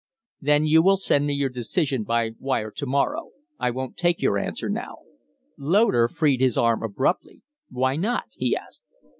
"Then 0.41 0.65
you 0.65 0.81
will 0.81 0.97
send 0.97 1.27
me 1.27 1.35
your 1.35 1.49
decision 1.51 2.01
by 2.03 2.31
wire 2.39 2.71
to 2.71 2.85
morrow. 2.87 3.29
I 3.59 3.69
won't 3.69 3.97
take 3.97 4.19
your 4.19 4.39
answer 4.39 4.67
now." 4.67 4.97
Loder 5.59 6.07
freed 6.07 6.41
his 6.41 6.57
arm 6.57 6.81
abruptly. 6.81 7.43
"Why 7.69 7.97
not?" 7.97 8.23
he 8.31 8.55
asked. 8.57 8.81